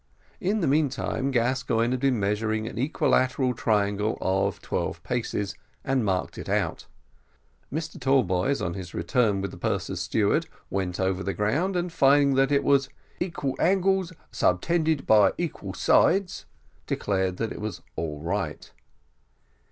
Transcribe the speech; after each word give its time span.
In 0.39 0.61
the 0.61 0.67
meantime, 0.67 1.29
Gascoigne 1.29 1.91
had 1.91 1.99
been 1.99 2.19
measuring 2.19 2.65
an 2.65 2.79
equilateral 2.79 3.53
triangle 3.53 4.17
of 4.19 4.59
twelve 4.59 5.03
paces 5.03 5.53
and 5.83 6.03
marked 6.03 6.39
it 6.39 6.49
out. 6.49 6.87
Mr 7.71 7.99
Tallboys, 7.99 8.63
on 8.63 8.73
his 8.73 8.95
return 8.95 9.41
with 9.41 9.51
the 9.51 9.59
purser's 9.59 10.01
steward, 10.01 10.47
went 10.71 10.99
over 10.99 11.21
the 11.21 11.35
ground, 11.35 11.75
and 11.75 11.93
finding 11.93 12.33
that 12.33 12.51
it 12.51 12.63
was 12.63 12.89
"equal 13.19 13.55
angles 13.59 14.11
subtended 14.31 15.05
by 15.05 15.33
equal 15.37 15.75
sides," 15.75 16.47
declared 16.87 17.37
that 17.37 17.51
it 17.51 17.61
was 17.61 17.83
all 17.95 18.21
right. 18.21 18.71